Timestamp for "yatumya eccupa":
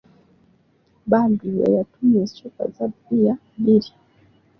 1.77-2.63